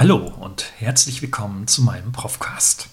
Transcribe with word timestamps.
Hallo 0.00 0.32
und 0.40 0.64
herzlich 0.78 1.20
willkommen 1.20 1.66
zu 1.66 1.82
meinem 1.82 2.10
Profcast. 2.10 2.88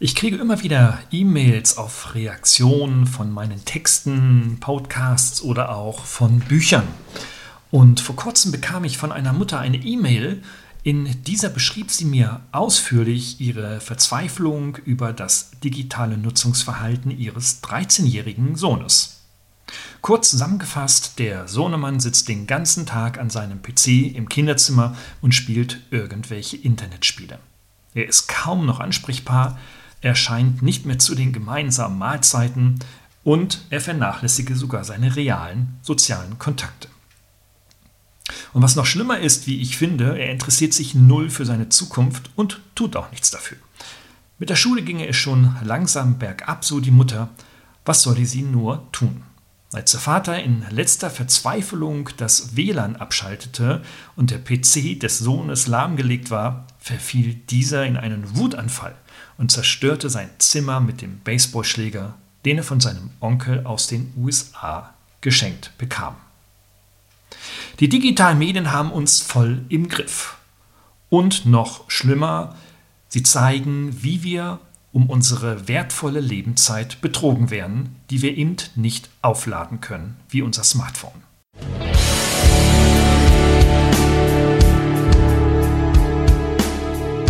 Ich 0.00 0.16
kriege 0.16 0.38
immer 0.38 0.60
wieder 0.60 0.98
E-Mails 1.12 1.78
auf 1.78 2.16
Reaktionen 2.16 3.06
von 3.06 3.30
meinen 3.30 3.64
Texten, 3.64 4.56
Podcasts 4.58 5.40
oder 5.40 5.72
auch 5.72 6.04
von 6.04 6.40
Büchern. 6.40 6.88
Und 7.70 8.00
vor 8.00 8.16
kurzem 8.16 8.50
bekam 8.50 8.82
ich 8.82 8.98
von 8.98 9.12
einer 9.12 9.32
Mutter 9.32 9.60
eine 9.60 9.76
E-Mail, 9.76 10.42
in 10.82 11.22
dieser 11.22 11.48
beschrieb 11.48 11.92
sie 11.92 12.06
mir 12.06 12.40
ausführlich 12.50 13.40
ihre 13.40 13.80
Verzweiflung 13.80 14.78
über 14.84 15.12
das 15.12 15.52
digitale 15.62 16.18
Nutzungsverhalten 16.18 17.12
ihres 17.12 17.62
13-jährigen 17.62 18.56
Sohnes. 18.56 19.19
Kurz 20.10 20.30
zusammengefasst, 20.30 21.20
der 21.20 21.46
Sohnemann 21.46 22.00
sitzt 22.00 22.26
den 22.26 22.48
ganzen 22.48 22.84
Tag 22.84 23.16
an 23.20 23.30
seinem 23.30 23.62
PC 23.62 24.12
im 24.12 24.28
Kinderzimmer 24.28 24.96
und 25.20 25.36
spielt 25.36 25.82
irgendwelche 25.92 26.56
Internetspiele. 26.56 27.38
Er 27.94 28.08
ist 28.08 28.26
kaum 28.26 28.66
noch 28.66 28.80
ansprechbar, 28.80 29.56
er 30.00 30.16
scheint 30.16 30.62
nicht 30.62 30.84
mehr 30.84 30.98
zu 30.98 31.14
den 31.14 31.32
gemeinsamen 31.32 31.96
Mahlzeiten 31.96 32.80
und 33.22 33.64
er 33.70 33.80
vernachlässige 33.80 34.56
sogar 34.56 34.82
seine 34.82 35.14
realen 35.14 35.78
sozialen 35.80 36.40
Kontakte. 36.40 36.88
Und 38.52 38.62
was 38.62 38.74
noch 38.74 38.86
schlimmer 38.86 39.20
ist, 39.20 39.46
wie 39.46 39.60
ich 39.60 39.76
finde, 39.76 40.18
er 40.18 40.32
interessiert 40.32 40.74
sich 40.74 40.96
null 40.96 41.30
für 41.30 41.46
seine 41.46 41.68
Zukunft 41.68 42.32
und 42.34 42.60
tut 42.74 42.96
auch 42.96 43.12
nichts 43.12 43.30
dafür. 43.30 43.58
Mit 44.40 44.50
der 44.50 44.56
Schule 44.56 44.82
ginge 44.82 45.06
es 45.06 45.14
schon 45.14 45.54
langsam 45.62 46.18
bergab, 46.18 46.64
so 46.64 46.80
die 46.80 46.90
Mutter. 46.90 47.28
Was 47.84 48.02
solle 48.02 48.26
sie 48.26 48.42
nur 48.42 48.90
tun? 48.90 49.22
Als 49.72 49.92
der 49.92 50.00
Vater 50.00 50.42
in 50.42 50.64
letzter 50.70 51.10
Verzweiflung 51.10 52.10
das 52.16 52.56
WLAN 52.56 52.96
abschaltete 52.96 53.82
und 54.16 54.32
der 54.32 54.38
PC 54.38 54.98
des 54.98 55.20
Sohnes 55.20 55.68
lahmgelegt 55.68 56.30
war, 56.30 56.66
verfiel 56.80 57.34
dieser 57.34 57.86
in 57.86 57.96
einen 57.96 58.36
Wutanfall 58.36 58.96
und 59.38 59.52
zerstörte 59.52 60.10
sein 60.10 60.28
Zimmer 60.38 60.80
mit 60.80 61.02
dem 61.02 61.20
Baseballschläger, 61.20 62.14
den 62.44 62.58
er 62.58 62.64
von 62.64 62.80
seinem 62.80 63.10
Onkel 63.20 63.64
aus 63.64 63.86
den 63.86 64.12
USA 64.16 64.92
geschenkt 65.20 65.70
bekam. 65.78 66.16
Die 67.78 67.88
digitalen 67.88 68.38
Medien 68.38 68.72
haben 68.72 68.90
uns 68.90 69.20
voll 69.20 69.64
im 69.68 69.88
Griff. 69.88 70.36
Und 71.10 71.46
noch 71.46 71.88
schlimmer, 71.88 72.56
sie 73.08 73.22
zeigen, 73.22 74.02
wie 74.02 74.24
wir 74.24 74.58
um 74.92 75.08
unsere 75.08 75.68
wertvolle 75.68 76.20
Lebenszeit 76.20 77.00
betrogen 77.00 77.50
werden, 77.50 77.96
die 78.10 78.22
wir 78.22 78.36
eben 78.36 78.56
nicht 78.74 79.08
aufladen 79.22 79.80
können, 79.80 80.16
wie 80.28 80.42
unser 80.42 80.64
Smartphone. 80.64 81.22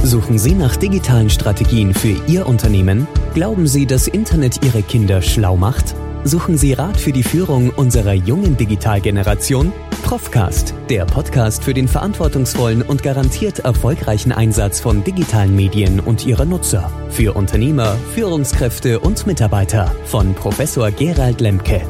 Suchen 0.02 0.38
Sie 0.38 0.54
nach 0.54 0.74
digitalen 0.76 1.30
Strategien 1.30 1.94
für 1.94 2.16
Ihr 2.26 2.46
Unternehmen? 2.46 3.06
Glauben 3.34 3.68
Sie, 3.68 3.86
dass 3.86 4.08
Internet 4.08 4.64
Ihre 4.64 4.82
Kinder 4.82 5.22
schlau 5.22 5.56
macht? 5.56 5.94
Suchen 6.24 6.58
Sie 6.58 6.72
Rat 6.72 6.96
für 6.96 7.12
die 7.12 7.22
Führung 7.22 7.70
unserer 7.70 8.14
jungen 8.14 8.56
Digitalgeneration? 8.56 9.72
Profcast, 10.10 10.74
der 10.88 11.04
Podcast 11.04 11.62
für 11.62 11.72
den 11.72 11.86
verantwortungsvollen 11.86 12.82
und 12.82 13.04
garantiert 13.04 13.60
erfolgreichen 13.60 14.32
Einsatz 14.32 14.80
von 14.80 15.04
digitalen 15.04 15.54
Medien 15.54 16.00
und 16.00 16.26
ihrer 16.26 16.44
Nutzer. 16.44 16.90
Für 17.10 17.36
Unternehmer, 17.36 17.96
Führungskräfte 18.12 18.98
und 18.98 19.28
Mitarbeiter 19.28 19.94
von 20.06 20.34
Professor 20.34 20.90
Gerald 20.90 21.40
Lemke. 21.40 21.86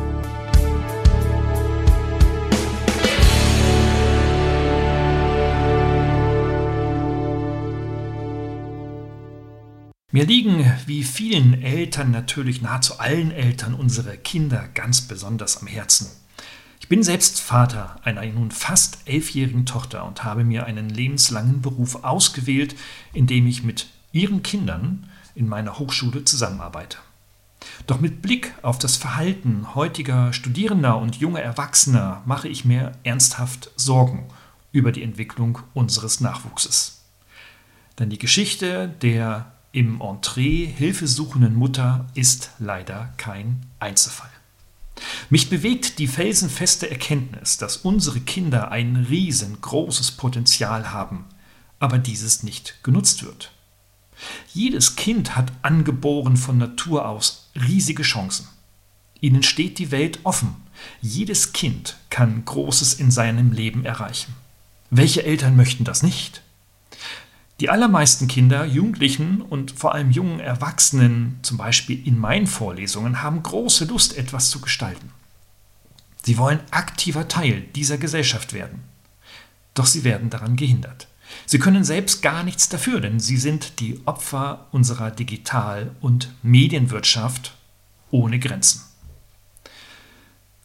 Mir 10.13 10.27
liegen, 10.27 10.71
wie 10.85 11.05
vielen 11.05 11.63
Eltern, 11.63 12.11
natürlich 12.11 12.61
nahezu 12.61 12.99
allen 12.99 13.31
Eltern, 13.31 13.73
unsere 13.73 14.19
Kinder 14.19 14.69
ganz 14.75 15.01
besonders 15.01 15.63
am 15.63 15.69
Herzen. 15.69 16.09
Bin 16.91 17.05
selbst 17.05 17.41
Vater 17.41 18.01
einer 18.03 18.27
nun 18.27 18.51
fast 18.51 18.99
elfjährigen 19.05 19.65
Tochter 19.65 20.05
und 20.05 20.25
habe 20.25 20.43
mir 20.43 20.67
einen 20.67 20.91
lebenslangen 20.91 21.63
Beruf 21.63 22.03
ausgewählt, 22.03 22.75
in 23.13 23.29
dem 23.29 23.47
ich 23.47 23.63
mit 23.63 23.87
ihren 24.11 24.43
Kindern 24.43 25.09
in 25.37 25.47
meiner 25.47 25.79
Hochschule 25.79 26.25
zusammenarbeite. 26.25 26.99
Doch 27.87 28.01
mit 28.01 28.23
Blick 28.23 28.55
auf 28.63 28.77
das 28.77 28.97
Verhalten 28.97 29.77
heutiger 29.77 30.33
Studierender 30.33 30.99
und 30.99 31.15
junger 31.15 31.41
Erwachsener 31.41 32.23
mache 32.27 32.49
ich 32.49 32.65
mir 32.65 32.91
ernsthaft 33.05 33.71
Sorgen 33.77 34.27
über 34.73 34.91
die 34.91 35.05
Entwicklung 35.05 35.61
unseres 35.75 36.21
Nachwuchses. 36.21 37.03
Denn 38.01 38.11
die 38.11 38.19
Geschichte 38.19 38.89
der 38.89 39.53
im 39.71 40.01
Entree 40.01 40.67
hilfesuchenden 40.67 41.55
Mutter 41.55 42.09
ist 42.17 42.51
leider 42.59 43.15
kein 43.17 43.65
Einzelfall. 43.79 44.40
Mich 45.29 45.51
bewegt 45.51 45.99
die 45.99 46.09
felsenfeste 46.09 46.91
Erkenntnis, 46.91 47.57
dass 47.59 47.79
unsere 47.79 48.21
Kinder 48.21 48.71
ein 48.71 49.07
riesengroßes 49.09 50.13
Potenzial 50.13 50.93
haben, 50.93 51.25
aber 51.79 51.99
dieses 51.99 52.43
nicht 52.43 52.83
genutzt 52.83 53.25
wird. 53.25 53.53
Jedes 54.53 54.97
Kind 54.97 55.37
hat 55.37 55.53
angeboren 55.63 56.37
von 56.37 56.59
Natur 56.59 57.09
aus 57.09 57.51
riesige 57.55 58.03
Chancen. 58.03 58.49
Ihnen 59.21 59.43
steht 59.43 59.79
die 59.79 59.91
Welt 59.91 60.21
offen. 60.25 60.57
Jedes 61.01 61.53
Kind 61.53 61.97
kann 62.09 62.45
Großes 62.45 62.95
in 62.95 63.11
seinem 63.11 63.53
Leben 63.53 63.85
erreichen. 63.85 64.35
Welche 64.91 65.25
Eltern 65.25 65.57
möchten 65.57 65.85
das 65.85 66.03
nicht? 66.03 66.43
Die 67.61 67.69
allermeisten 67.69 68.27
Kinder, 68.27 68.65
Jugendlichen 68.65 69.43
und 69.43 69.73
vor 69.73 69.95
allem 69.95 70.11
jungen 70.11 70.41
Erwachsenen, 70.41 71.39
zum 71.43 71.59
Beispiel 71.59 72.07
in 72.07 72.19
meinen 72.19 72.47
Vorlesungen, 72.47 73.23
haben 73.23 73.43
große 73.43 73.85
Lust, 73.85 74.17
etwas 74.17 74.49
zu 74.49 74.63
gestalten. 74.63 75.13
Sie 76.23 76.39
wollen 76.39 76.61
aktiver 76.71 77.29
Teil 77.29 77.61
dieser 77.75 77.99
Gesellschaft 77.99 78.55
werden. 78.55 78.83
Doch 79.75 79.85
sie 79.85 80.05
werden 80.05 80.31
daran 80.31 80.57
gehindert. 80.57 81.07
Sie 81.45 81.59
können 81.59 81.85
selbst 81.85 82.23
gar 82.23 82.45
nichts 82.45 82.71
dafür, 82.71 83.01
denn 83.03 83.21
sie 83.21 83.37
sind 83.37 83.79
die 83.81 84.01
Opfer 84.07 84.67
unserer 84.73 85.11
Digital- 85.11 85.95
und 86.01 86.33
Medienwirtschaft 86.43 87.55
ohne 88.11 88.39
Grenzen. 88.39 88.83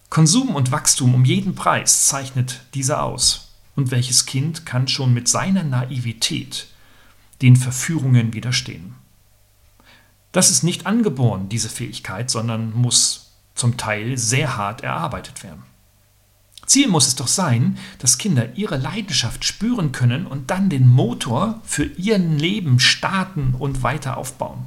Konsum 0.09 0.55
und 0.55 0.71
Wachstum 0.71 1.13
um 1.13 1.25
jeden 1.25 1.55
Preis 1.55 2.05
zeichnet 2.05 2.61
diese 2.73 3.01
aus. 3.01 3.51
Und 3.75 3.91
welches 3.91 4.25
Kind 4.25 4.65
kann 4.65 4.87
schon 4.87 5.13
mit 5.13 5.27
seiner 5.27 5.63
Naivität 5.63 6.67
den 7.41 7.55
Verführungen 7.55 8.33
widerstehen. 8.33 8.95
Das 10.31 10.51
ist 10.51 10.63
nicht 10.63 10.85
angeboren, 10.85 11.49
diese 11.49 11.69
Fähigkeit, 11.69 12.29
sondern 12.29 12.73
muss 12.73 13.31
zum 13.55 13.77
Teil 13.77 14.17
sehr 14.17 14.57
hart 14.57 14.81
erarbeitet 14.81 15.43
werden. 15.43 15.63
Ziel 16.65 16.87
muss 16.87 17.07
es 17.07 17.15
doch 17.15 17.27
sein, 17.27 17.77
dass 17.99 18.17
Kinder 18.17 18.55
ihre 18.55 18.77
Leidenschaft 18.77 19.45
spüren 19.45 19.91
können 19.91 20.25
und 20.25 20.49
dann 20.49 20.69
den 20.69 20.87
Motor 20.87 21.61
für 21.63 21.85
ihr 21.85 22.17
Leben 22.17 22.79
starten 22.79 23.55
und 23.57 23.83
weiter 23.83 24.17
aufbauen. 24.17 24.65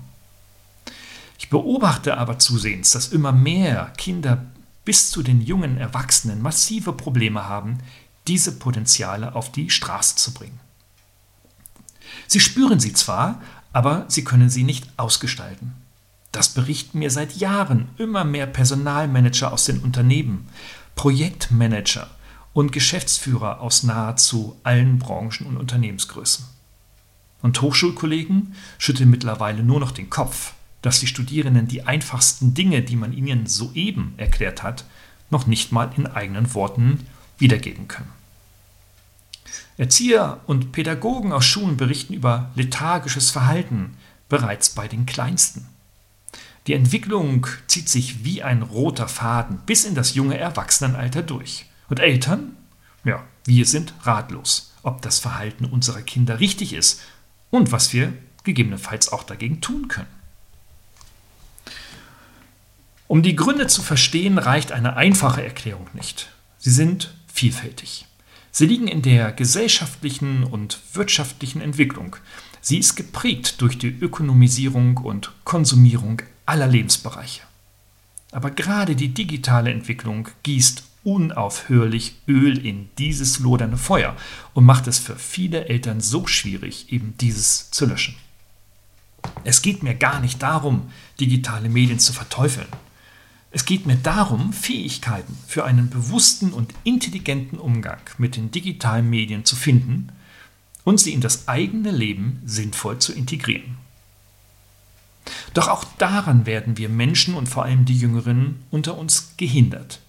Ich 1.39 1.51
beobachte 1.51 2.17
aber 2.17 2.39
zusehends, 2.39 2.93
dass 2.93 3.09
immer 3.09 3.33
mehr 3.33 3.93
Kinder 3.97 4.47
bis 4.85 5.11
zu 5.11 5.23
den 5.23 5.41
jungen 5.41 5.77
Erwachsenen 5.77 6.41
massive 6.41 6.93
Probleme 6.93 7.45
haben, 7.45 7.79
diese 8.27 8.53
Potenziale 8.59 9.35
auf 9.35 9.53
die 9.53 9.71
Straße 9.71 10.17
zu 10.17 10.33
bringen. 10.33 10.61
Sie 12.27 12.41
spüren 12.41 12.81
sie 12.81 12.93
zwar, 12.93 13.41
aber 13.73 14.05
sie 14.09 14.25
können 14.25 14.51
sie 14.51 14.65
nicht 14.65 14.89
ausgestalten. 14.97 15.75
Das 16.33 16.51
berichten 16.51 16.99
mir 16.99 17.11
seit 17.11 17.37
Jahren 17.37 17.89
immer 17.97 18.25
mehr 18.25 18.47
Personalmanager 18.47 19.53
aus 19.53 19.65
den 19.65 19.81
Unternehmen, 19.81 20.49
Projektmanager 20.95 22.11
und 22.53 22.73
Geschäftsführer 22.73 23.61
aus 23.61 23.83
nahezu 23.83 24.57
allen 24.63 24.99
Branchen 24.99 25.47
und 25.47 25.57
Unternehmensgrößen. 25.57 26.45
Und 27.41 27.61
Hochschulkollegen 27.63 28.55
schütteln 28.79 29.11
mittlerweile 29.11 29.63
nur 29.63 29.81
noch 29.81 29.93
den 29.93 30.11
Kopf, 30.11 30.55
dass 30.83 31.01
die 31.01 31.07
Studierenden 31.07 31.69
die 31.69 31.85
einfachsten 31.85 32.55
Dinge, 32.55 32.83
die 32.83 32.97
man 32.97 33.13
ihnen 33.13 33.47
soeben 33.47 34.15
erklärt 34.17 34.63
hat, 34.63 34.85
noch 35.31 35.47
nicht 35.47 35.73
mal 35.73 35.91
in 35.97 36.07
eigenen 36.07 36.53
Worten 36.55 37.07
wiedergeben 37.39 37.89
können. 37.89 38.18
Erzieher 39.79 40.41
und 40.47 40.73
Pädagogen 40.73 41.33
aus 41.33 41.47
Schulen 41.47 41.77
berichten 41.77 42.13
über 42.13 42.51
lethargisches 42.57 43.31
Verhalten 43.31 43.97
bereits 44.29 44.71
bei 44.71 44.89
den 44.89 45.07
Kleinsten. 45.07 45.67
Die 46.67 46.75
Entwicklung 46.75 47.47
zieht 47.69 47.89
sich 47.89 48.25
wie 48.25 48.43
ein 48.43 48.63
roter 48.63 49.07
Faden 49.07 49.61
bis 49.67 49.85
in 49.85 49.95
das 49.95 50.15
junge 50.15 50.37
Erwachsenenalter 50.37 51.23
durch. 51.23 51.67
Und 51.89 52.01
Eltern? 52.01 52.57
Ja, 53.05 53.25
wir 53.45 53.65
sind 53.65 53.95
ratlos, 54.03 54.75
ob 54.83 55.01
das 55.01 55.21
Verhalten 55.21 55.65
unserer 55.65 56.03
Kinder 56.03 56.41
richtig 56.41 56.73
ist 56.73 57.01
und 57.51 57.71
was 57.71 57.93
wir 57.93 58.13
gegebenenfalls 58.43 59.13
auch 59.13 59.23
dagegen 59.23 59.61
tun 59.61 59.87
können. 59.87 60.09
Um 63.07 63.23
die 63.23 63.37
Gründe 63.37 63.69
zu 63.69 63.81
verstehen, 63.81 64.39
reicht 64.39 64.73
eine 64.73 64.97
einfache 64.97 65.43
Erklärung 65.43 65.87
nicht. 65.95 66.31
Sie 66.59 66.73
sind 66.73 67.15
vielfältig. 67.33 68.08
Sie 68.59 68.67
liegen 68.67 68.89
in 68.89 69.03
der 69.03 69.31
gesellschaftlichen 69.31 70.43
und 70.43 70.81
wirtschaftlichen 70.93 71.61
Entwicklung. 71.61 72.17
Sie 72.61 72.79
ist 72.79 72.97
geprägt 72.97 73.61
durch 73.61 73.79
die 73.79 73.87
Ökonomisierung 73.87 74.97
und 74.97 75.31
Konsumierung 75.45 76.23
aller 76.45 76.67
Lebensbereiche. 76.67 77.43
Aber 78.33 78.51
gerade 78.51 78.97
die 78.97 79.15
digitale 79.15 79.71
Entwicklung 79.71 80.27
gießt 80.43 80.83
unaufhörlich 81.05 82.17
Öl 82.27 82.67
in 82.67 82.89
dieses 82.99 83.39
lodernde 83.39 83.77
Feuer 83.77 84.17
und 84.55 84.65
macht 84.65 84.89
es 84.89 84.99
für 84.99 85.15
viele 85.15 85.67
Eltern 85.67 86.01
so 86.01 86.27
schwierig, 86.27 86.93
eben 86.93 87.15
dieses 87.21 87.71
zu 87.71 87.87
löschen. 87.87 88.17
Es 89.45 89.63
geht 89.63 89.85
mir 89.85 89.95
gar 89.95 90.19
nicht 90.19 90.43
darum, 90.43 90.91
digitale 91.21 91.69
Medien 91.69 92.01
zu 92.01 92.13
verteufeln. 92.13 92.67
Es 93.51 93.65
geht 93.65 93.87
mir 93.87 93.97
darum, 93.97 94.53
Fähigkeiten 94.53 95.37
für 95.47 95.65
einen 95.65 95.89
bewussten 95.89 96.53
und 96.53 96.75
intelligenten 96.85 97.59
Umgang 97.59 98.01
mit 98.19 98.37
den 98.37 98.51
digitalen 98.51 99.09
Medien 99.09 99.45
zu 99.45 99.57
finden 99.57 100.13
und 100.85 101.01
sie 101.01 101.15
in 101.15 101.23
das 101.23 101.49
eigene 101.49 101.91
Leben 101.91 102.43
sinnvoll 102.45 102.99
zu 102.99 103.13
integrieren. 103.13 103.79
Doch 105.55 105.69
auch 105.69 105.85
daran 105.97 106.47
werden 106.47 106.77
wir 106.77 106.89
Menschen 106.89 107.35
und 107.35 107.49
vor 107.49 107.65
allem 107.65 107.85
die 107.85 107.99
Jüngeren 107.99 108.63
unter 108.71 108.99
uns 108.99 109.33
gehindert. 109.37 110.01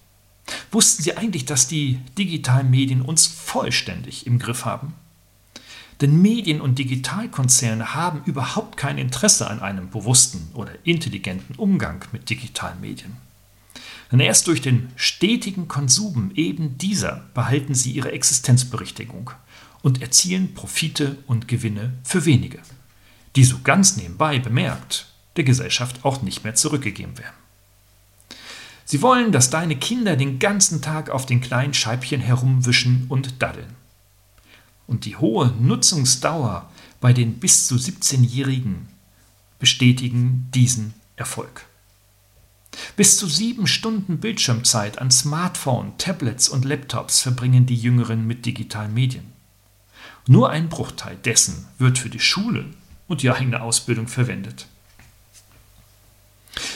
Wussten 0.70 1.02
Sie 1.02 1.16
eigentlich, 1.16 1.44
dass 1.44 1.68
die 1.68 2.00
digitalen 2.18 2.70
Medien 2.70 3.02
uns 3.02 3.26
vollständig 3.26 4.26
im 4.26 4.38
Griff 4.38 4.64
haben? 4.64 4.94
Denn 6.00 6.22
Medien- 6.22 6.60
und 6.60 6.78
Digitalkonzerne 6.78 7.94
haben 7.94 8.22
überhaupt 8.24 8.76
kein 8.76 8.96
Interesse 8.96 9.48
an 9.48 9.60
einem 9.60 9.90
bewussten 9.90 10.48
oder 10.54 10.72
intelligenten 10.84 11.56
Umgang 11.56 12.04
mit 12.12 12.30
digitalen 12.30 12.80
Medien. 12.80 13.29
Denn 14.10 14.20
erst 14.20 14.46
durch 14.48 14.60
den 14.60 14.90
stetigen 14.96 15.68
Konsum 15.68 16.32
eben 16.34 16.78
dieser 16.78 17.24
behalten 17.34 17.74
sie 17.74 17.92
ihre 17.92 18.12
Existenzberichtigung 18.12 19.30
und 19.82 20.02
erzielen 20.02 20.54
Profite 20.54 21.18
und 21.26 21.48
Gewinne 21.48 21.92
für 22.02 22.24
wenige, 22.24 22.58
die 23.36 23.44
so 23.44 23.58
ganz 23.62 23.96
nebenbei 23.96 24.38
bemerkt 24.38 25.06
der 25.36 25.44
Gesellschaft 25.44 26.04
auch 26.04 26.22
nicht 26.22 26.42
mehr 26.42 26.54
zurückgegeben 26.56 27.16
werden. 27.18 27.36
Sie 28.84 29.02
wollen, 29.02 29.30
dass 29.30 29.50
deine 29.50 29.76
Kinder 29.76 30.16
den 30.16 30.40
ganzen 30.40 30.82
Tag 30.82 31.10
auf 31.10 31.24
den 31.24 31.40
kleinen 31.40 31.74
Scheibchen 31.74 32.20
herumwischen 32.20 33.06
und 33.08 33.40
daddeln. 33.40 33.76
Und 34.88 35.04
die 35.04 35.16
hohe 35.16 35.54
Nutzungsdauer 35.60 36.68
bei 37.00 37.12
den 37.12 37.34
bis 37.38 37.68
zu 37.68 37.76
17-Jährigen 37.76 38.88
bestätigen 39.60 40.48
diesen 40.52 40.94
Erfolg. 41.14 41.69
Bis 42.96 43.16
zu 43.16 43.26
sieben 43.26 43.66
Stunden 43.66 44.18
Bildschirmzeit 44.18 44.98
an 44.98 45.10
Smartphone, 45.10 45.96
Tablets 45.98 46.48
und 46.48 46.64
Laptops 46.64 47.20
verbringen 47.20 47.66
die 47.66 47.76
Jüngeren 47.76 48.26
mit 48.26 48.46
digitalen 48.46 48.94
Medien. 48.94 49.32
Nur 50.26 50.50
ein 50.50 50.68
Bruchteil 50.68 51.16
dessen 51.16 51.66
wird 51.78 51.98
für 51.98 52.10
die 52.10 52.20
Schule 52.20 52.66
und 53.08 53.22
die 53.22 53.30
eigene 53.30 53.60
Ausbildung 53.62 54.06
verwendet. 54.06 54.66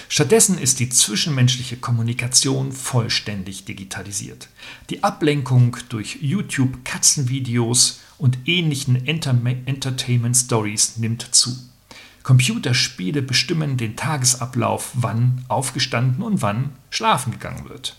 Stattdessen 0.09 0.59
ist 0.59 0.81
die 0.81 0.89
zwischenmenschliche 0.89 1.77
Kommunikation 1.77 2.73
vollständig 2.73 3.65
digitalisiert. 3.65 4.49
Die 4.91 5.03
Ablenkung 5.03 5.77
durch 5.89 6.19
YouTube 6.21 6.85
Katzenvideos 6.85 8.01
und 8.19 8.39
ähnlichen 8.47 9.07
Entertainment 9.07 10.37
Stories 10.37 10.99
nimmt 10.99 11.35
zu. 11.35 11.57
Computerspiele 12.25 13.23
bestimmen 13.23 13.77
den 13.77 13.97
Tagesablauf, 13.97 14.91
wann 14.95 15.45
aufgestanden 15.49 16.23
und 16.23 16.43
wann 16.43 16.71
schlafen 16.91 17.33
gegangen 17.33 17.69
wird. 17.69 17.97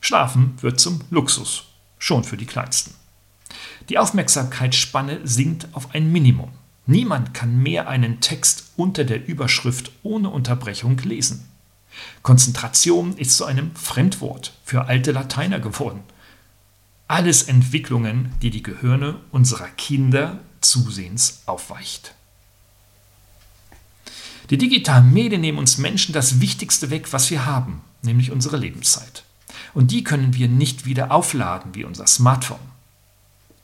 Schlafen 0.00 0.54
wird 0.62 0.80
zum 0.80 1.02
Luxus, 1.10 1.64
schon 1.98 2.24
für 2.24 2.38
die 2.38 2.46
Kleinsten. 2.46 2.94
Die 3.90 3.98
Aufmerksamkeitsspanne 3.98 5.20
sinkt 5.24 5.68
auf 5.72 5.94
ein 5.94 6.10
Minimum. 6.10 6.50
Niemand 6.86 7.34
kann 7.34 7.62
mehr 7.62 7.88
einen 7.88 8.20
Text 8.20 8.72
unter 8.76 9.04
der 9.04 9.28
Überschrift 9.28 9.92
ohne 10.02 10.30
Unterbrechung 10.30 10.98
lesen. 10.98 11.46
Konzentration 12.22 13.16
ist 13.18 13.36
zu 13.36 13.44
einem 13.44 13.76
Fremdwort 13.76 14.54
für 14.64 14.86
alte 14.86 15.12
Lateiner 15.12 15.60
geworden. 15.60 16.00
Alles 17.06 17.42
Entwicklungen, 17.42 18.32
die 18.40 18.48
die 18.48 18.62
Gehirne 18.62 19.16
unserer 19.30 19.68
Kinder 19.68 20.40
zusehends 20.62 21.42
aufweicht. 21.44 22.14
Die 24.52 24.58
digitalen 24.58 25.14
Medien 25.14 25.40
nehmen 25.40 25.56
uns 25.56 25.78
Menschen 25.78 26.12
das 26.12 26.42
Wichtigste 26.42 26.90
weg, 26.90 27.14
was 27.14 27.30
wir 27.30 27.46
haben, 27.46 27.80
nämlich 28.02 28.30
unsere 28.30 28.58
Lebenszeit. 28.58 29.24
Und 29.72 29.90
die 29.90 30.04
können 30.04 30.34
wir 30.34 30.46
nicht 30.46 30.84
wieder 30.84 31.10
aufladen 31.10 31.74
wie 31.74 31.84
unser 31.84 32.06
Smartphone. 32.06 32.58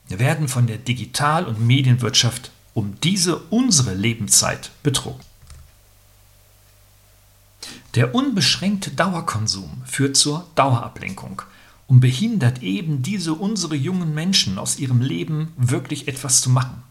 Wir 0.07 0.17
werden 0.17 0.47
von 0.47 0.65
der 0.65 0.79
Digital- 0.79 1.45
und 1.45 1.61
Medienwirtschaft 1.61 2.49
um 2.73 2.99
diese 3.03 3.37
unsere 3.37 3.93
Lebenszeit 3.93 4.71
betrogen. 4.81 5.19
Der 7.93 8.15
unbeschränkte 8.15 8.89
Dauerkonsum 8.89 9.83
führt 9.85 10.17
zur 10.17 10.47
Dauerablenkung 10.55 11.43
und 11.85 11.99
behindert 11.99 12.63
eben 12.63 13.03
diese 13.03 13.35
unsere 13.35 13.75
jungen 13.75 14.15
Menschen 14.15 14.57
aus 14.57 14.79
ihrem 14.79 15.01
Leben 15.01 15.53
wirklich 15.55 16.07
etwas 16.07 16.41
zu 16.41 16.49
machen. 16.49 16.81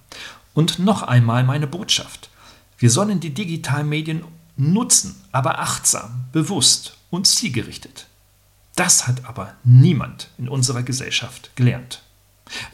Und 0.55 0.79
noch 0.79 1.03
einmal 1.03 1.43
meine 1.43 1.67
Botschaft. 1.67 2.31
Wir 2.79 2.91
sollen 2.91 3.21
die 3.21 3.35
digitalen 3.35 3.89
Medien 3.89 4.23
nutzen, 4.57 5.17
aber 5.33 5.59
achtsam, 5.59 6.27
bewusst 6.33 6.97
und 7.11 7.27
zielgerichtet. 7.27 8.07
Das 8.77 9.09
hat 9.09 9.25
aber 9.25 9.55
niemand 9.65 10.29
in 10.39 10.49
unserer 10.49 10.85
Gesellschaft 10.85 11.51
gelernt. 11.57 12.03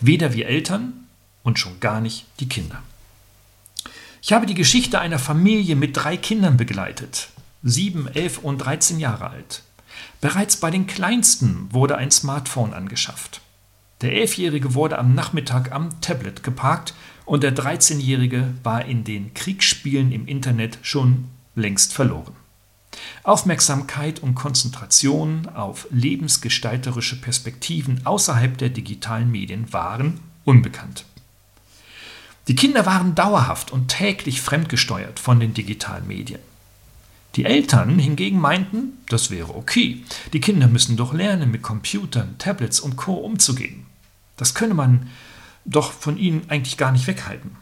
Weder 0.01 0.35
wir 0.35 0.47
Eltern 0.47 0.93
und 1.43 1.59
schon 1.59 1.81
gar 1.81 2.03
nicht 2.03 2.27
die 2.41 2.49
Kinder. 2.49 2.83
Ich 4.21 4.33
habe 4.33 4.47
die 4.47 4.55
Geschichte 4.55 5.01
einer 5.01 5.19
Familie 5.19 5.77
mit 5.77 5.97
drei 5.97 6.17
Kindern 6.17 6.56
begleitet, 6.59 7.29
sieben, 7.62 8.06
elf 8.09 8.39
und 8.39 8.59
13 8.59 9.01
Jahre 9.01 9.31
alt. 9.31 9.62
Bereits 10.21 10.56
bei 10.56 10.71
den 10.71 10.87
Kleinsten 10.87 11.69
wurde 11.71 11.97
ein 11.97 12.11
Smartphone 12.11 12.75
angeschafft. 12.75 13.41
Der 14.01 14.12
Elfjährige 14.12 14.75
wurde 14.75 14.99
am 14.99 15.15
Nachmittag 15.15 15.73
am 15.73 16.01
Tablet 16.03 16.43
geparkt 16.43 16.95
und 17.25 17.43
der 17.43 17.55
13-Jährige 17.55 18.55
war 18.62 18.85
in 18.85 19.05
den 19.05 19.35
Kriegsspielen 19.35 20.12
im 20.12 20.26
Internet 20.26 20.79
schon 20.82 21.29
längst 21.55 21.93
verloren. 21.93 22.35
Aufmerksamkeit 23.23 24.23
und 24.23 24.35
Konzentration 24.35 25.49
auf 25.55 25.87
lebensgestalterische 25.91 27.21
Perspektiven 27.21 28.05
außerhalb 28.05 28.56
der 28.59 28.69
digitalen 28.69 29.31
Medien 29.31 29.73
waren 29.73 30.21
unbekannt. 30.44 31.05
Die 32.47 32.55
Kinder 32.55 32.85
waren 32.85 33.15
dauerhaft 33.15 33.72
und 33.72 33.89
täglich 33.89 34.43
fremdgesteuert 34.43 35.19
von 35.19 35.41
den 35.41 35.55
digitalen 35.55 36.06
Medien. 36.06 36.41
Die 37.37 37.46
Eltern 37.46 37.98
hingegen 37.98 38.39
meinten, 38.39 38.98
das 39.08 39.31
wäre 39.31 39.56
okay. 39.56 40.05
Die 40.32 40.41
Kinder 40.41 40.69
müssen 40.69 40.96
doch 40.96 41.13
lernen, 41.15 41.51
mit 41.51 41.63
Computern, 41.63 42.37
Tablets 42.39 42.79
und 42.79 42.96
Co. 42.96 43.15
umzugehen. 43.15 43.87
Das 44.37 44.55
könne 44.55 44.75
man 44.75 45.08
doch 45.65 45.93
von 45.93 46.19
ihnen 46.19 46.49
eigentlich 46.49 46.77
gar 46.77 46.93
nicht 46.93 47.06
weghalten. 47.06 47.56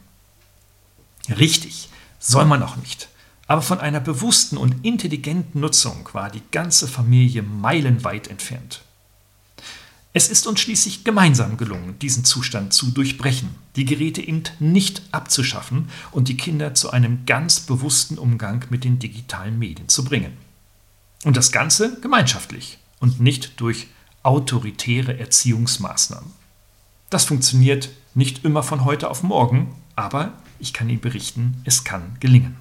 Richtig, 1.28 1.88
soll 2.18 2.44
man 2.44 2.62
auch 2.62 2.76
nicht. 2.76 3.08
Aber 3.46 3.62
von 3.62 3.80
einer 3.80 4.00
bewussten 4.00 4.56
und 4.56 4.84
intelligenten 4.84 5.60
Nutzung 5.60 6.08
war 6.12 6.30
die 6.30 6.42
ganze 6.52 6.88
Familie 6.88 7.42
meilenweit 7.42 8.28
entfernt. 8.28 8.82
Es 10.14 10.28
ist 10.28 10.46
uns 10.46 10.60
schließlich 10.60 11.04
gemeinsam 11.04 11.56
gelungen, 11.56 11.98
diesen 11.98 12.24
Zustand 12.24 12.74
zu 12.74 12.90
durchbrechen, 12.90 13.54
die 13.76 13.86
Geräte 13.86 14.20
eben 14.20 14.42
nicht 14.58 15.02
abzuschaffen 15.10 15.88
und 16.10 16.28
die 16.28 16.36
Kinder 16.36 16.74
zu 16.74 16.90
einem 16.90 17.24
ganz 17.24 17.60
bewussten 17.60 18.18
Umgang 18.18 18.66
mit 18.68 18.84
den 18.84 18.98
digitalen 18.98 19.58
Medien 19.58 19.88
zu 19.88 20.04
bringen. 20.04 20.36
Und 21.24 21.36
das 21.36 21.50
Ganze 21.50 21.98
gemeinschaftlich 22.00 22.78
und 23.00 23.20
nicht 23.20 23.60
durch 23.60 23.86
autoritäre 24.22 25.18
Erziehungsmaßnahmen. 25.18 26.41
Das 27.12 27.26
funktioniert 27.26 27.90
nicht 28.14 28.42
immer 28.42 28.62
von 28.62 28.86
heute 28.86 29.10
auf 29.10 29.22
morgen, 29.22 29.74
aber 29.96 30.32
ich 30.58 30.72
kann 30.72 30.88
Ihnen 30.88 31.02
berichten, 31.02 31.60
es 31.66 31.84
kann 31.84 32.16
gelingen. 32.20 32.56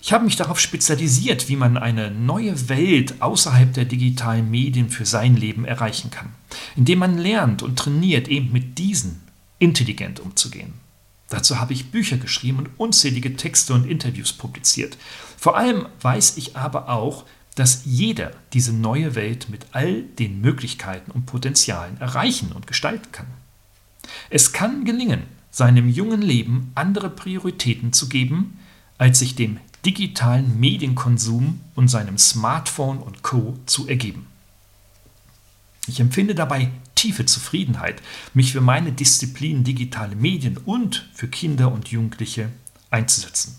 Ich 0.00 0.12
habe 0.12 0.24
mich 0.24 0.36
darauf 0.36 0.60
spezialisiert, 0.60 1.48
wie 1.48 1.56
man 1.56 1.76
eine 1.76 2.12
neue 2.12 2.68
Welt 2.68 3.20
außerhalb 3.20 3.74
der 3.74 3.84
digitalen 3.84 4.48
Medien 4.48 4.90
für 4.90 5.04
sein 5.04 5.34
Leben 5.34 5.64
erreichen 5.64 6.12
kann, 6.12 6.34
indem 6.76 7.00
man 7.00 7.18
lernt 7.18 7.64
und 7.64 7.80
trainiert, 7.80 8.28
eben 8.28 8.52
mit 8.52 8.78
diesen 8.78 9.22
intelligent 9.58 10.20
umzugehen. 10.20 10.74
Dazu 11.28 11.58
habe 11.58 11.72
ich 11.72 11.90
Bücher 11.90 12.16
geschrieben 12.16 12.58
und 12.58 12.70
unzählige 12.76 13.34
Texte 13.34 13.74
und 13.74 13.90
Interviews 13.90 14.32
publiziert. 14.32 14.96
Vor 15.36 15.56
allem 15.56 15.86
weiß 16.00 16.36
ich 16.36 16.56
aber 16.56 16.90
auch, 16.90 17.24
dass 17.56 17.82
jeder 17.84 18.32
diese 18.52 18.72
neue 18.72 19.14
Welt 19.14 19.48
mit 19.48 19.66
all 19.72 20.02
den 20.02 20.40
Möglichkeiten 20.40 21.10
und 21.10 21.26
Potenzialen 21.26 21.98
erreichen 21.98 22.52
und 22.52 22.66
gestalten 22.66 23.10
kann. 23.10 23.26
Es 24.30 24.52
kann 24.52 24.84
gelingen, 24.84 25.22
seinem 25.50 25.88
jungen 25.88 26.22
Leben 26.22 26.70
andere 26.74 27.10
Prioritäten 27.10 27.92
zu 27.92 28.08
geben, 28.08 28.58
als 28.98 29.18
sich 29.18 29.34
dem 29.34 29.58
digitalen 29.84 30.60
Medienkonsum 30.60 31.60
und 31.74 31.88
seinem 31.88 32.18
Smartphone 32.18 32.98
und 32.98 33.22
Co. 33.22 33.56
zu 33.66 33.88
ergeben. 33.88 34.26
Ich 35.86 36.00
empfinde 36.00 36.34
dabei 36.34 36.70
tiefe 36.94 37.24
Zufriedenheit, 37.24 38.02
mich 38.34 38.52
für 38.52 38.60
meine 38.60 38.92
Disziplin 38.92 39.64
digitale 39.64 40.16
Medien 40.16 40.58
und 40.58 41.08
für 41.14 41.28
Kinder 41.28 41.72
und 41.72 41.88
Jugendliche 41.88 42.50
einzusetzen. 42.90 43.56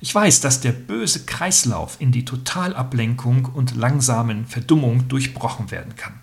Ich 0.00 0.14
weiß, 0.14 0.40
dass 0.40 0.60
der 0.60 0.72
böse 0.72 1.26
Kreislauf 1.26 1.96
in 2.00 2.10
die 2.10 2.24
Totalablenkung 2.24 3.44
und 3.44 3.76
langsamen 3.76 4.46
Verdummung 4.46 5.08
durchbrochen 5.08 5.70
werden 5.70 5.94
kann. 5.96 6.20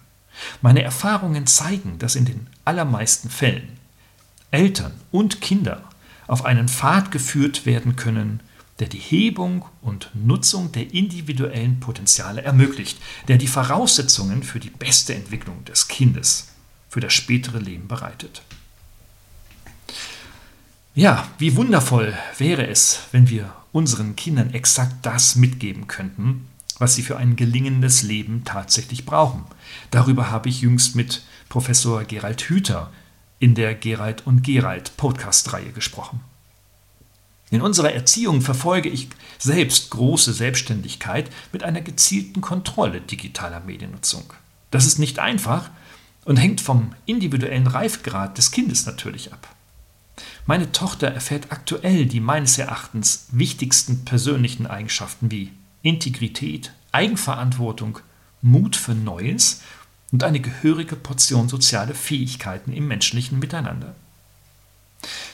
Meine 0.61 0.81
Erfahrungen 0.81 1.45
zeigen, 1.45 1.99
dass 1.99 2.15
in 2.15 2.25
den 2.25 2.47
allermeisten 2.65 3.29
Fällen 3.29 3.77
Eltern 4.49 4.93
und 5.11 5.41
Kinder 5.41 5.83
auf 6.27 6.45
einen 6.45 6.67
Pfad 6.67 7.11
geführt 7.11 7.65
werden 7.65 7.95
können, 7.95 8.39
der 8.79 8.87
die 8.87 8.99
Hebung 8.99 9.65
und 9.81 10.11
Nutzung 10.13 10.71
der 10.71 10.93
individuellen 10.93 11.79
Potenziale 11.79 12.41
ermöglicht, 12.41 12.99
der 13.27 13.37
die 13.37 13.47
Voraussetzungen 13.47 14.43
für 14.43 14.59
die 14.59 14.69
beste 14.69 15.15
Entwicklung 15.15 15.65
des 15.65 15.87
Kindes 15.87 16.49
für 16.89 16.99
das 16.99 17.13
spätere 17.13 17.59
Leben 17.59 17.87
bereitet. 17.87 18.41
Ja, 20.93 21.27
wie 21.37 21.55
wundervoll 21.55 22.17
wäre 22.37 22.67
es, 22.67 23.01
wenn 23.11 23.29
wir 23.29 23.53
unseren 23.77 24.15
Kindern 24.15 24.55
exakt 24.55 25.05
das 25.05 25.35
mitgeben 25.35 25.85
könnten, 25.85 26.47
was 26.79 26.95
sie 26.95 27.03
für 27.03 27.17
ein 27.17 27.35
gelingendes 27.35 28.01
Leben 28.01 28.43
tatsächlich 28.43 29.05
brauchen. 29.05 29.45
Darüber 29.91 30.31
habe 30.31 30.49
ich 30.49 30.61
jüngst 30.61 30.95
mit 30.95 31.21
Professor 31.47 32.03
Gerald 32.03 32.41
Hüther 32.41 32.91
in 33.37 33.53
der 33.53 33.75
Gerald 33.75 34.25
und 34.25 34.41
Gerald 34.41 34.97
Podcast-Reihe 34.97 35.73
gesprochen. 35.73 36.21
In 37.51 37.61
unserer 37.61 37.93
Erziehung 37.93 38.41
verfolge 38.41 38.89
ich 38.89 39.09
selbst 39.37 39.91
große 39.91 40.33
Selbstständigkeit 40.33 41.29
mit 41.53 41.61
einer 41.61 41.81
gezielten 41.81 42.41
Kontrolle 42.41 42.99
digitaler 42.99 43.59
Mediennutzung. 43.59 44.33
Das 44.71 44.87
ist 44.87 44.97
nicht 44.97 45.19
einfach 45.19 45.69
und 46.25 46.37
hängt 46.37 46.61
vom 46.61 46.95
individuellen 47.05 47.67
Reifgrad 47.67 48.39
des 48.39 48.49
Kindes 48.49 48.87
natürlich 48.87 49.31
ab. 49.31 49.55
Meine 50.47 50.71
Tochter 50.71 51.09
erfährt 51.09 51.51
aktuell 51.51 52.05
die 52.05 52.21
meines 52.21 52.57
Erachtens 52.57 53.27
wichtigsten 53.31 54.05
persönlichen 54.05 54.65
Eigenschaften 54.65 55.29
wie 55.29 55.51
Integrität, 55.81 56.71
Eigenverantwortung, 56.93 57.99
Mut 58.41 58.77
für 58.77 58.95
Neues 58.95 59.61
und 60.13 60.23
eine 60.23 60.39
gehörige 60.39 60.95
Portion 60.95 61.49
soziale 61.49 61.93
Fähigkeiten 61.93 62.71
im 62.71 62.87
menschlichen 62.87 63.39
Miteinander. 63.39 63.93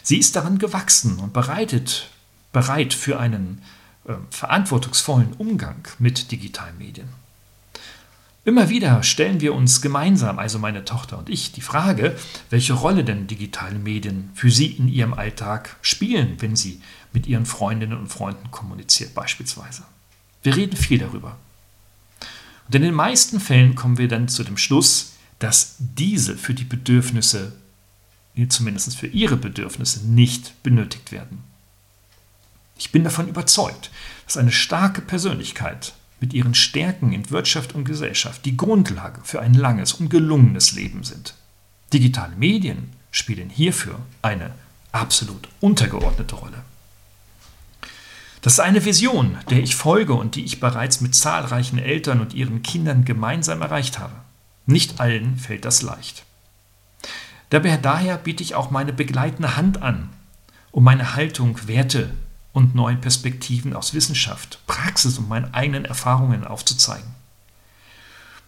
Sie 0.02 0.18
ist 0.18 0.36
daran 0.36 0.58
gewachsen 0.58 1.20
und 1.20 1.32
bereitet, 1.32 2.10
bereit 2.52 2.96
für 2.96 3.20
einen 3.20 3.62
äh, 4.06 4.14
verantwortungsvollen 4.32 5.34
Umgang 5.34 5.88
mit 6.00 6.32
digitalen 6.32 6.80
Medien. 6.80 7.10
Immer 8.46 8.68
wieder 8.68 9.04
stellen 9.04 9.40
wir 9.40 9.54
uns 9.54 9.82
gemeinsam, 9.82 10.38
also 10.38 10.60
meine 10.60 10.84
Tochter 10.84 11.18
und 11.18 11.30
ich, 11.30 11.54
die 11.54 11.62
Frage, 11.62 12.18
welche 12.50 12.74
Rolle 12.74 13.06
denn 13.06 13.26
digitale 13.26 13.80
Medien 13.80 14.32
für 14.36 14.52
sie 14.52 14.68
in 14.68 14.90
ihrem 14.90 15.14
Alltag 15.14 15.78
spielen, 15.82 16.36
wenn 16.40 16.58
sie 16.58 16.82
mit 17.14 17.26
ihren 17.26 17.46
Freundinnen 17.46 17.98
und 17.98 18.10
Freunden 18.10 18.52
kommuniziert 18.52 19.14
beispielsweise. 19.14 19.84
Wir 20.42 20.58
reden 20.58 20.76
viel 20.76 21.00
darüber. 21.00 21.38
Und 22.68 22.76
in 22.76 22.82
den 22.82 22.94
meisten 22.94 23.40
Fällen 23.40 23.76
kommen 23.76 23.98
wir 23.98 24.10
dann 24.10 24.28
zu 24.28 24.44
dem 24.44 24.58
Schluss, 24.58 25.14
dass 25.40 25.76
diese 25.80 26.36
für 26.36 26.54
die 26.54 26.66
Bedürfnisse 26.66 27.54
zumindest 28.50 28.98
für 28.98 29.08
ihre 29.08 29.38
Bedürfnisse 29.38 30.06
nicht 30.08 30.62
benötigt 30.64 31.12
werden. 31.12 31.44
Ich 32.78 32.92
bin 32.92 33.04
davon 33.04 33.28
überzeugt, 33.28 33.92
dass 34.26 34.38
eine 34.38 34.52
starke 34.52 35.02
Persönlichkeit 35.02 35.94
mit 36.24 36.34
ihren 36.34 36.56
Stärken 36.56 37.12
in 37.12 37.30
Wirtschaft 37.32 37.76
und 37.76 37.84
Gesellschaft 37.84 38.46
die 38.46 38.56
Grundlage 38.56 39.20
für 39.26 39.42
ein 39.42 39.54
langes 39.54 39.92
und 39.92 40.08
gelungenes 40.08 40.72
Leben 40.72 41.04
sind. 41.04 41.34
Digitale 41.92 42.34
Medien 42.38 42.92
spielen 43.12 43.50
hierfür 43.50 44.00
eine 44.22 44.52
absolut 44.94 45.50
untergeordnete 45.60 46.36
Rolle. 46.36 46.64
Das 48.42 48.54
ist 48.54 48.62
eine 48.62 48.86
Vision, 48.86 49.38
der 49.50 49.60
ich 49.60 49.76
folge 49.76 50.14
und 50.14 50.36
die 50.36 50.46
ich 50.46 50.62
bereits 50.62 51.02
mit 51.02 51.14
zahlreichen 51.14 51.78
Eltern 51.78 52.22
und 52.22 52.34
ihren 52.34 52.64
Kindern 52.64 53.04
gemeinsam 53.04 53.62
erreicht 53.62 54.00
habe. 54.00 54.16
Nicht 54.66 55.02
allen 55.02 55.36
fällt 55.36 55.66
das 55.66 55.82
leicht. 55.82 56.24
Daher 57.50 58.18
biete 58.18 58.44
ich 58.44 58.56
auch 58.56 58.72
meine 58.72 58.94
begleitende 58.94 59.58
Hand 59.58 59.82
an, 59.82 60.08
um 60.72 60.86
meine 60.86 61.16
Haltung, 61.16 61.68
Werte 61.68 62.12
und 62.54 62.76
neue 62.76 62.96
Perspektiven 62.96 63.74
aus 63.74 63.94
Wissenschaft, 63.94 64.60
Praxis 64.68 65.18
und 65.18 65.28
meinen 65.28 65.54
eigenen 65.54 65.86
Erfahrungen 65.86 66.46
aufzuzeigen. 66.46 67.10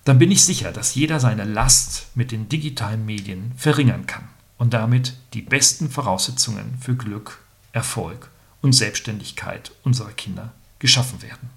Dann 0.05 0.19
bin 0.19 0.31
ich 0.31 0.45
sicher, 0.45 0.71
dass 0.71 0.93
jeder 0.93 1.19
seine 1.19 1.43
Last 1.43 2.07
mit 2.15 2.31
den 2.31 2.47
digitalen 2.47 3.05
Medien 3.05 3.51
verringern 3.57 4.05
kann 4.05 4.29
und 4.57 4.73
damit 4.73 5.15
die 5.33 5.41
besten 5.41 5.89
Voraussetzungen 5.89 6.77
für 6.79 6.95
Glück, 6.95 7.39
Erfolg 7.73 8.29
und 8.61 8.73
Selbstständigkeit 8.73 9.71
unserer 9.83 10.11
Kinder 10.11 10.53
geschaffen 10.77 11.23
werden. 11.23 11.49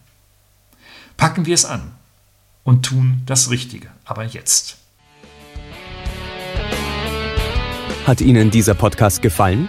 Packen 1.18 1.44
wir 1.46 1.54
es 1.54 1.66
an 1.66 1.92
und 2.64 2.86
tun 2.86 3.22
das 3.26 3.50
Richtige, 3.50 3.90
aber 4.04 4.24
jetzt. 4.24 4.78
Hat 8.06 8.22
Ihnen 8.22 8.50
dieser 8.50 8.74
Podcast 8.74 9.20
gefallen? 9.20 9.68